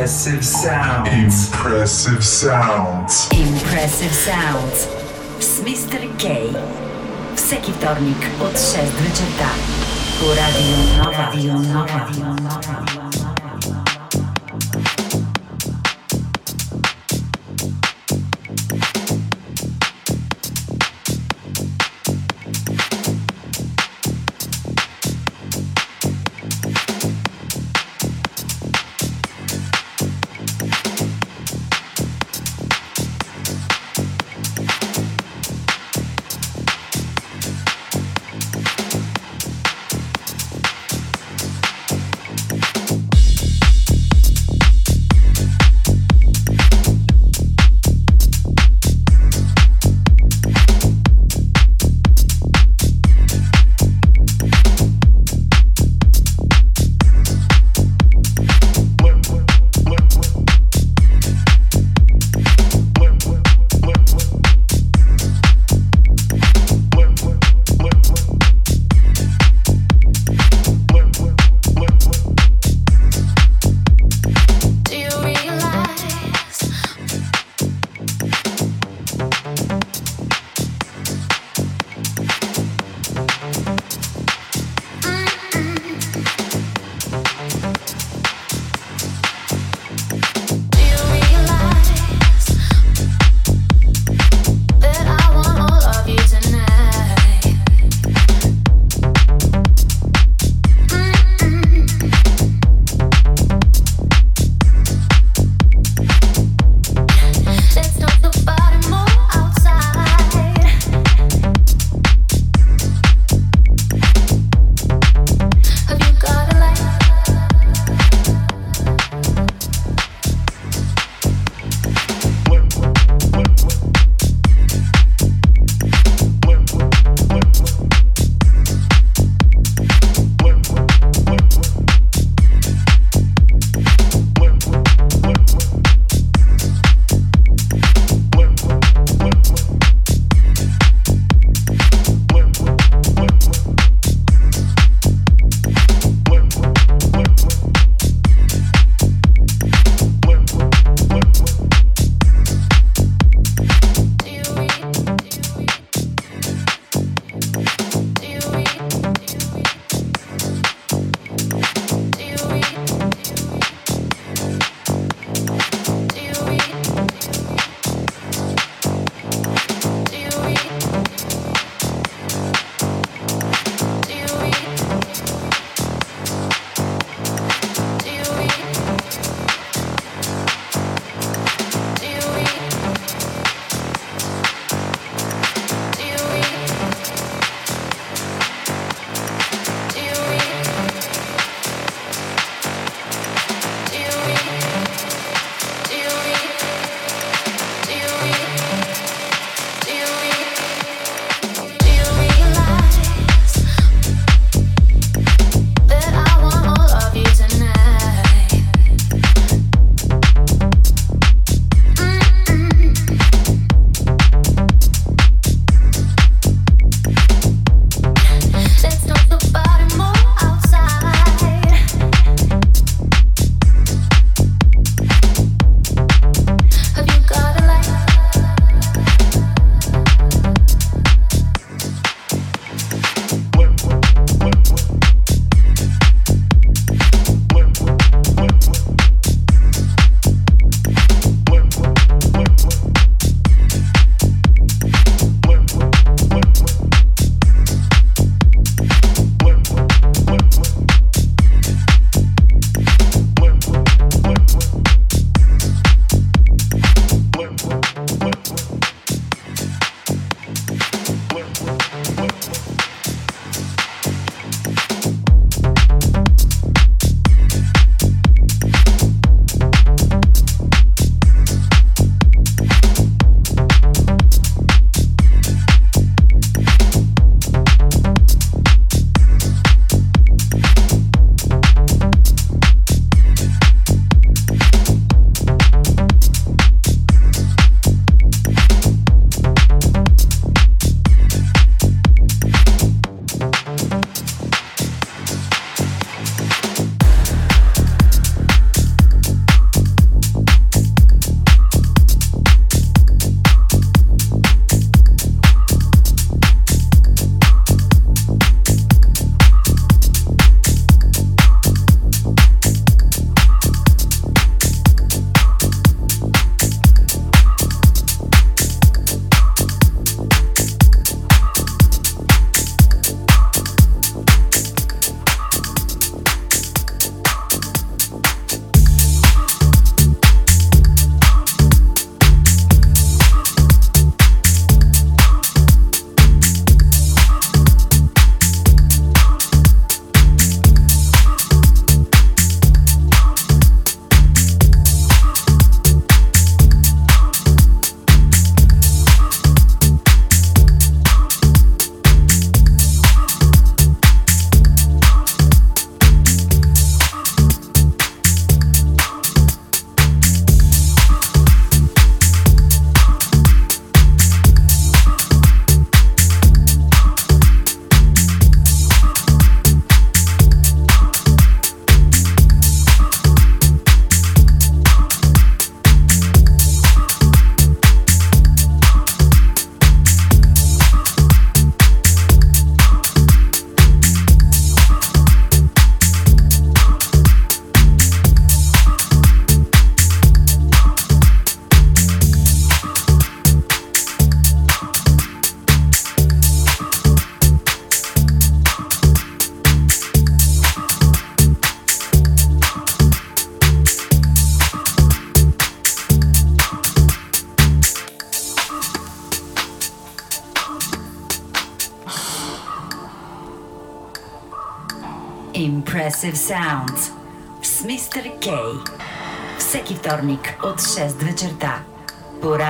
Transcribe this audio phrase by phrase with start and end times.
[0.00, 1.48] Impressive sounds.
[1.52, 3.28] Impressive sounds.
[3.30, 4.88] Impressive Sounds
[5.40, 6.00] z Mr.
[6.18, 6.50] K.
[7.36, 9.50] Всеки вторник от 6 вечерта
[10.18, 11.18] по Радио Нова.
[11.18, 11.88] Радио Нова.
[11.88, 12.99] Радио Нова.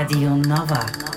[0.01, 1.10] Radio Nova.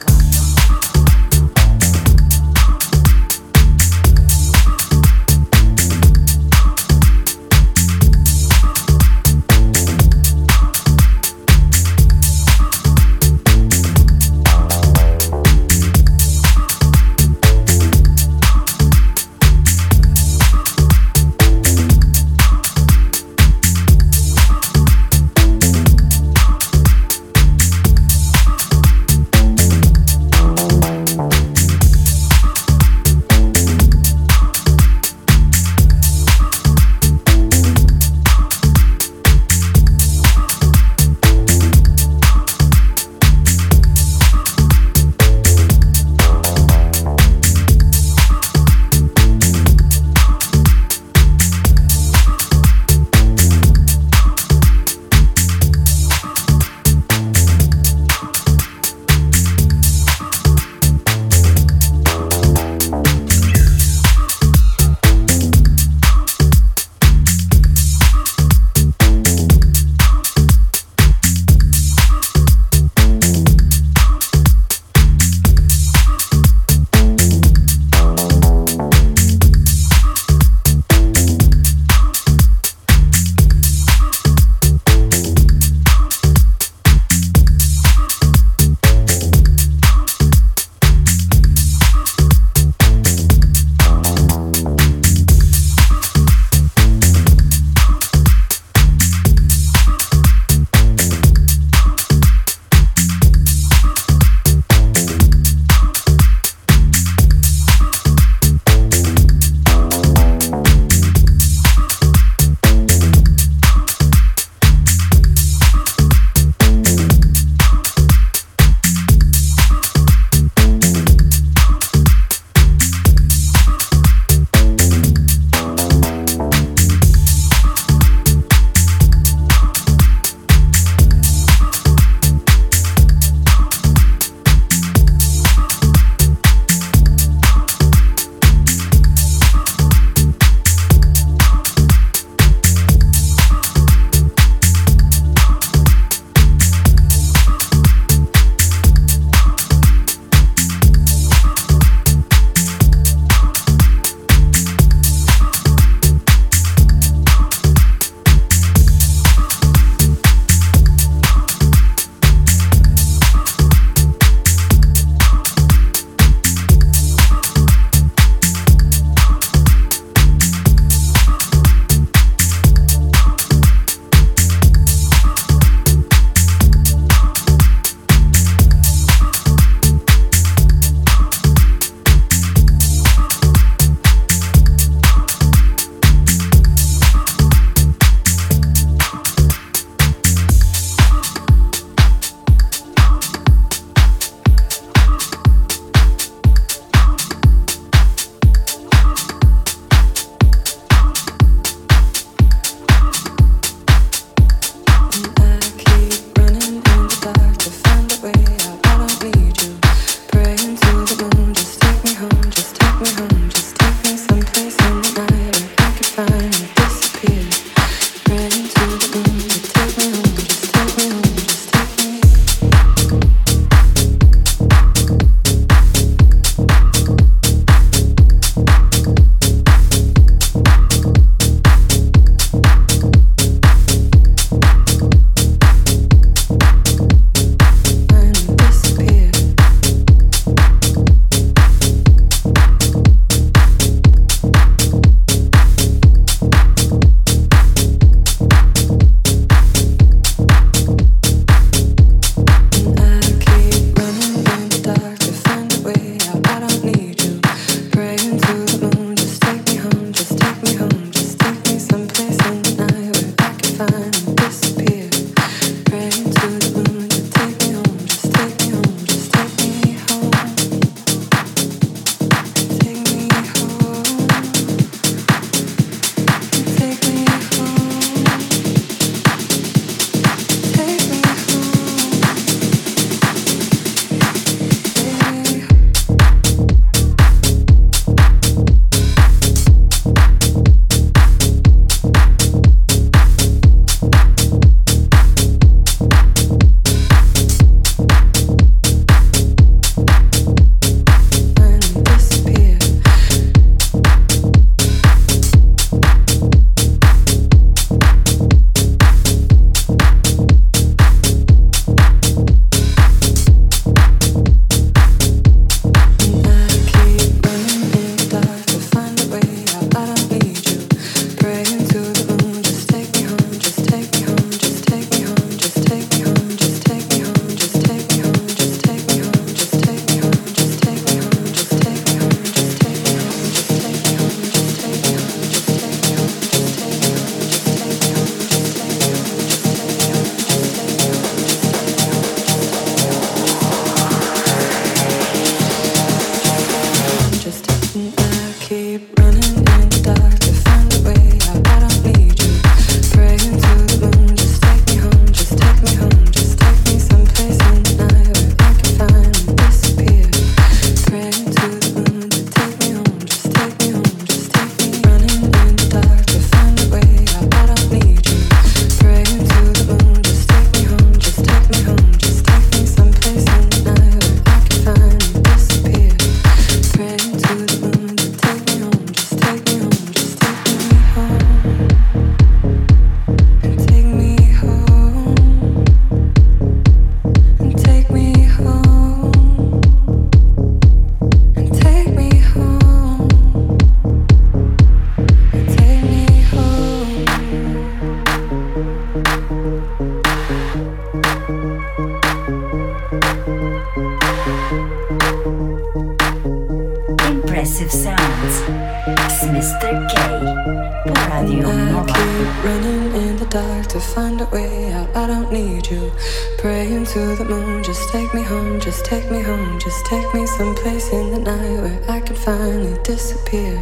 [413.95, 415.09] to find a way out.
[415.15, 416.11] I don't need you.
[416.59, 420.45] Praying to the moon, just take me home, just take me home, just take me
[420.47, 423.81] someplace in the night where I can finally disappear.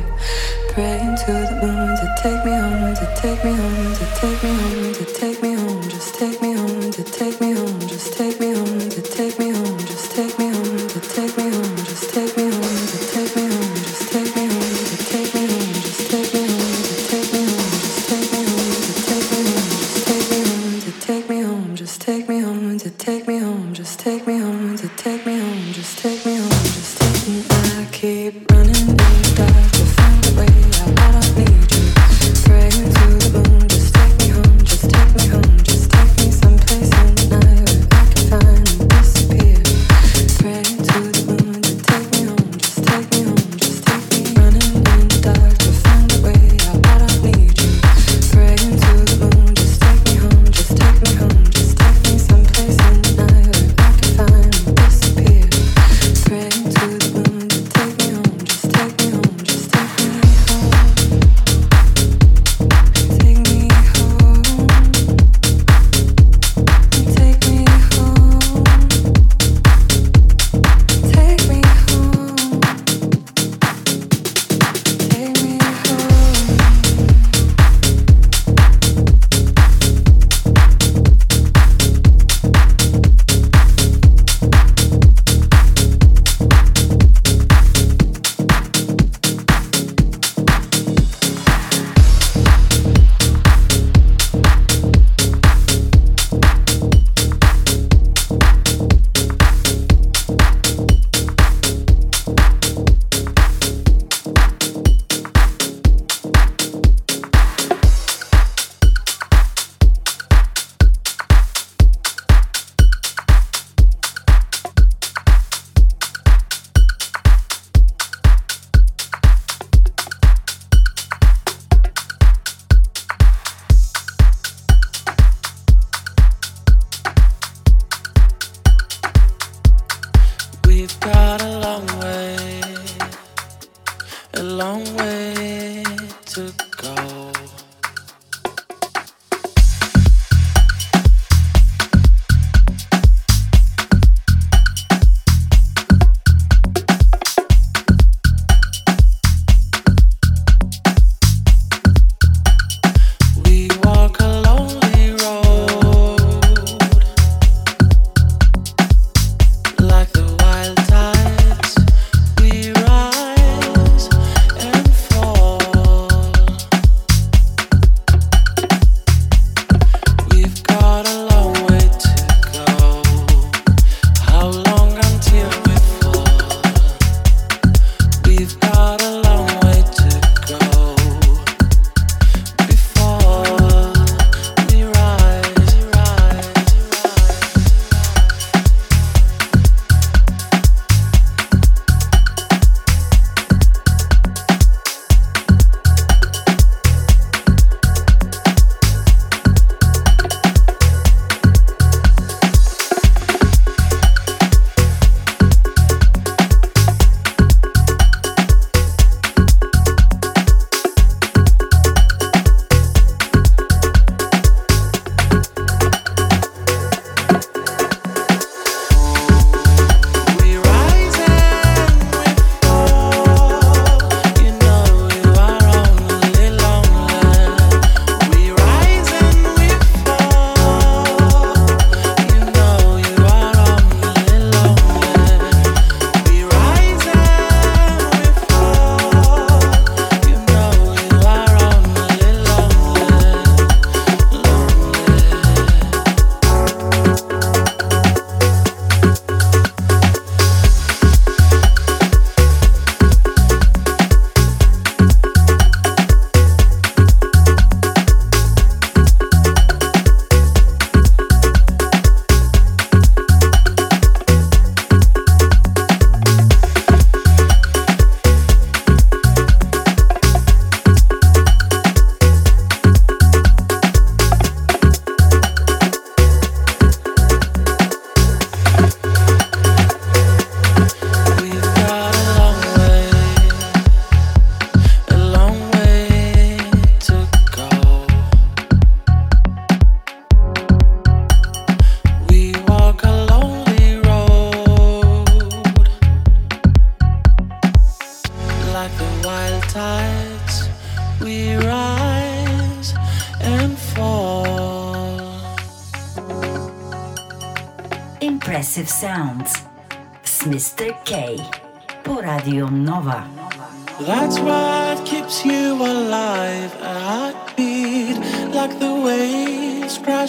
[0.68, 4.52] Praying to the moon to take me home, to take me home, to take me
[4.52, 7.51] home, to take me home, just take me home, to take me home.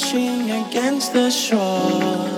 [0.03, 2.29] Crashing against the shore.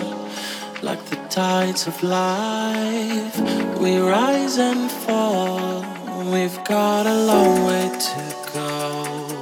[0.82, 3.40] Like the tides of life,
[3.80, 5.84] we rise and fall.
[6.32, 8.22] We've got a long way to
[8.54, 9.42] go.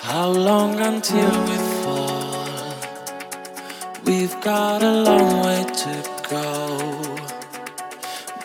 [0.00, 2.74] How long until we fall?
[4.04, 5.94] We've got a long way to
[6.28, 7.16] go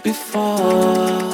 [0.04, 1.31] before.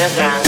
[0.00, 0.41] underground.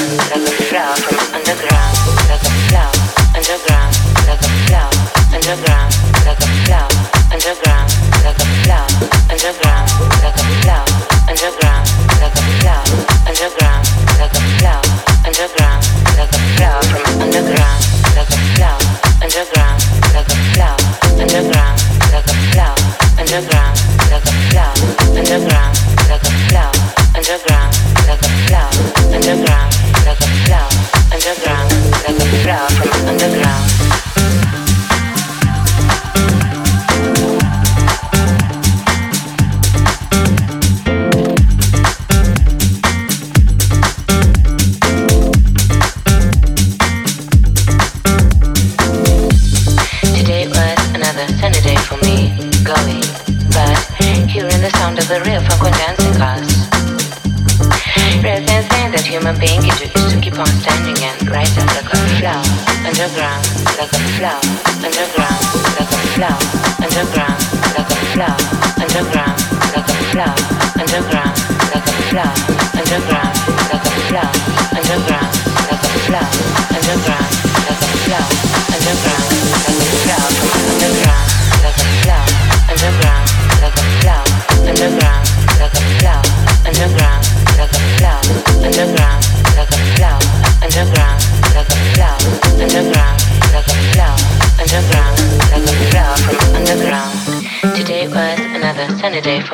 [99.25, 99.54] day for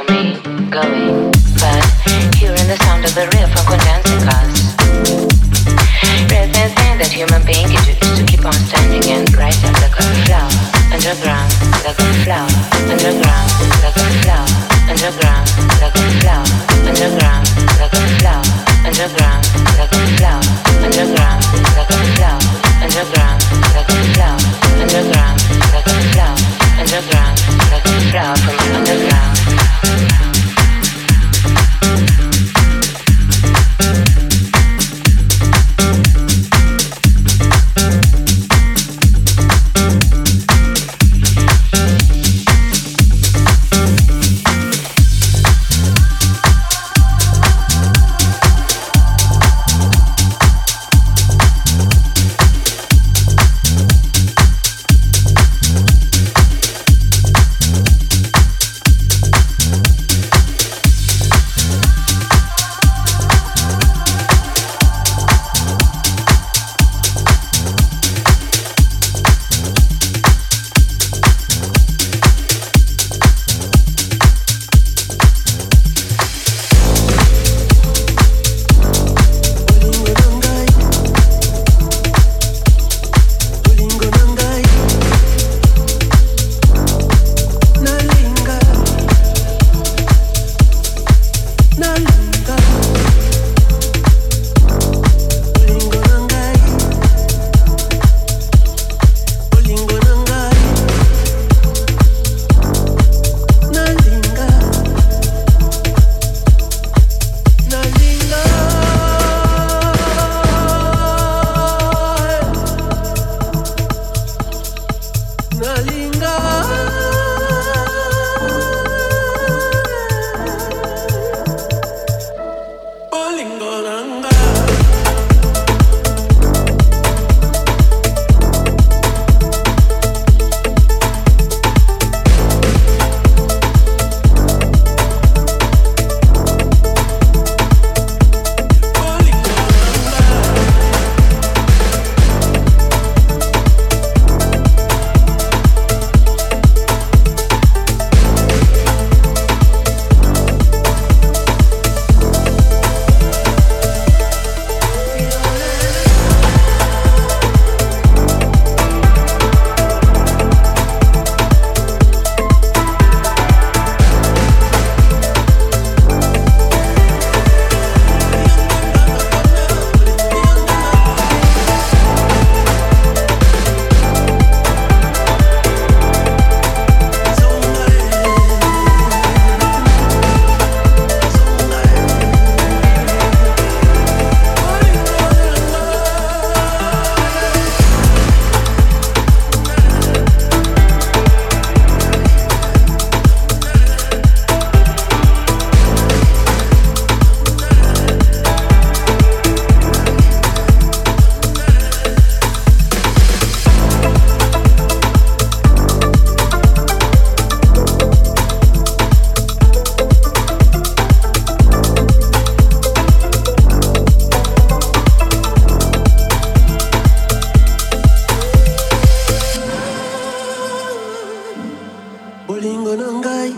[222.61, 223.53] bolingo na ngai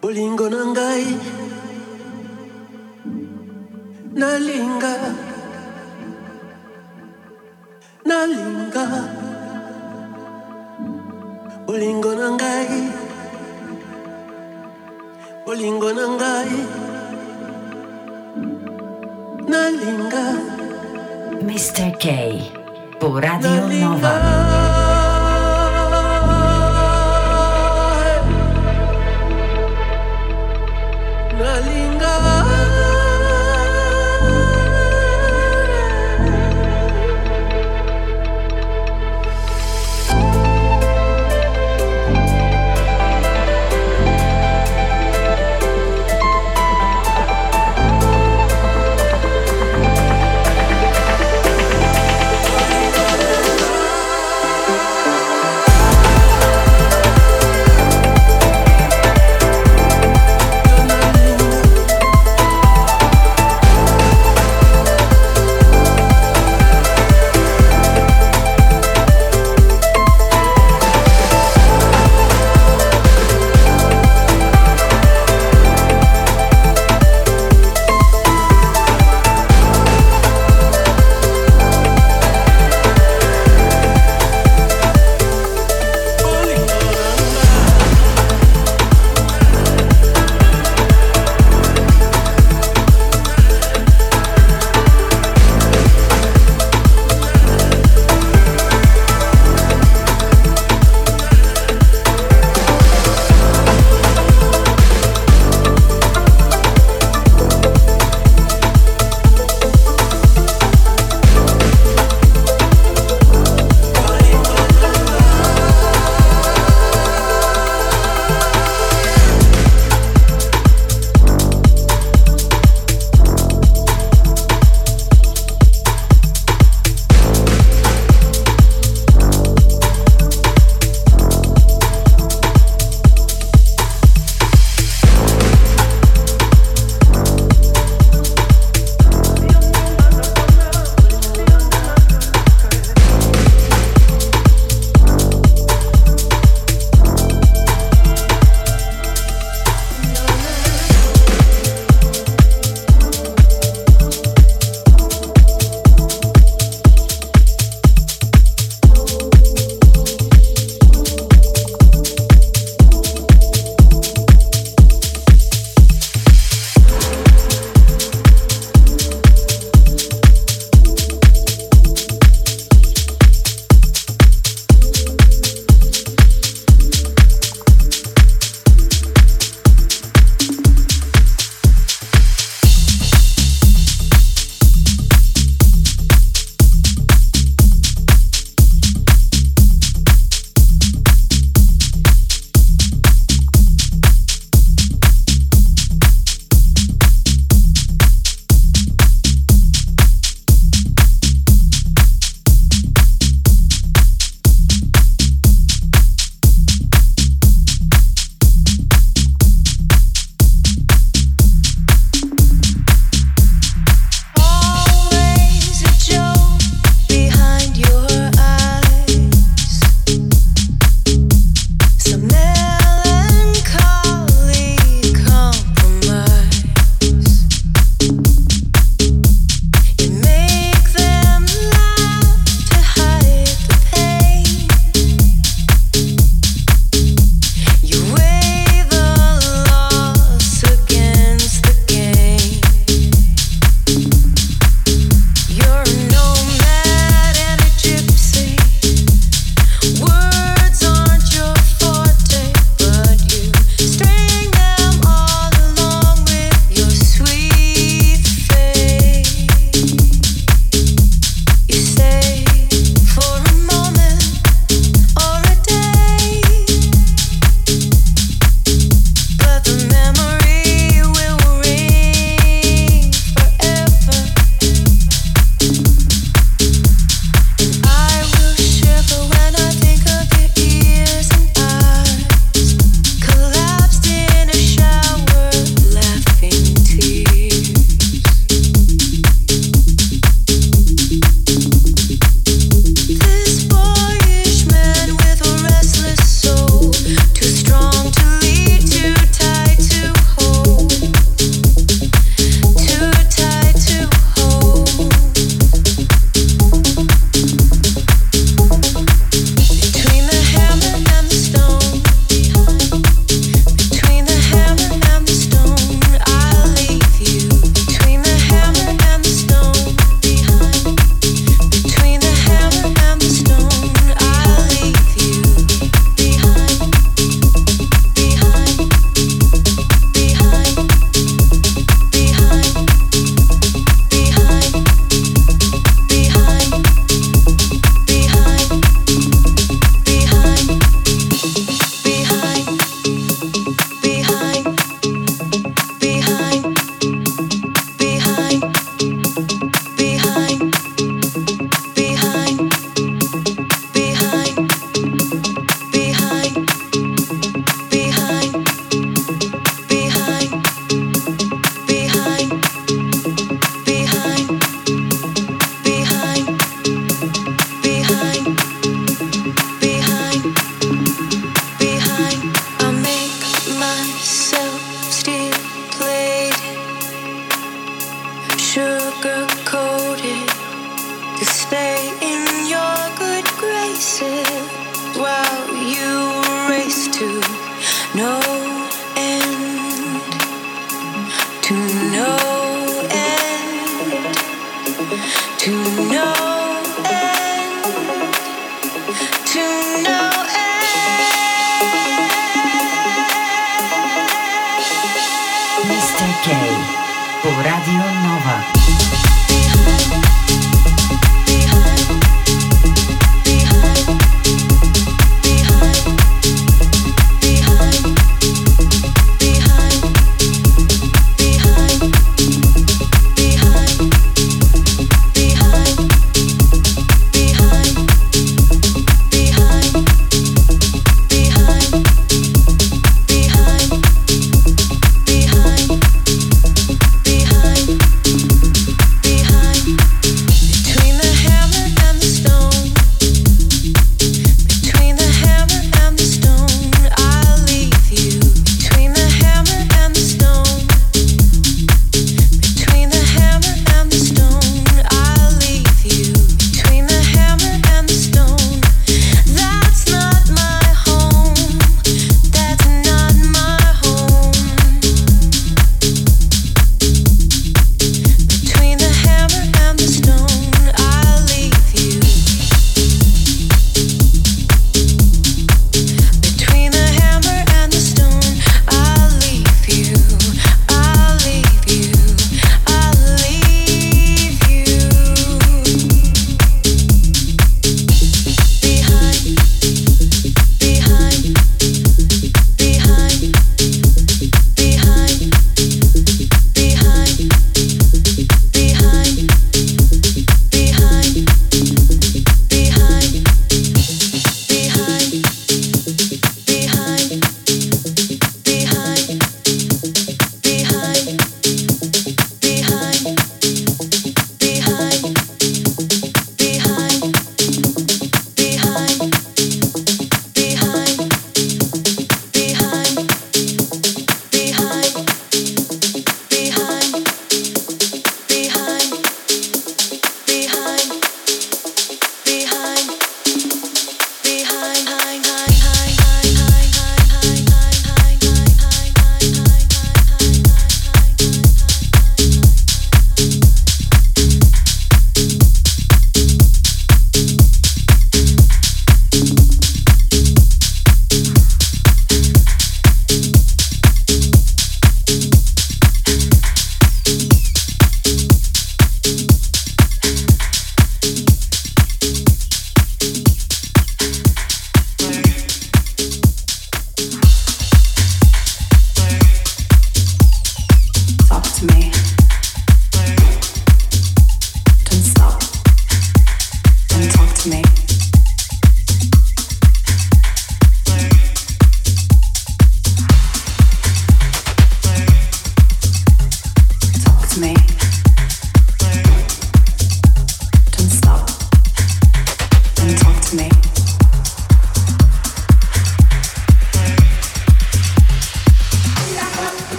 [0.00, 1.04] bolingo na ngai
[4.20, 4.94] nalinga.
[8.08, 9.15] Nalinga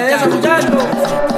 [0.00, 1.29] é essa.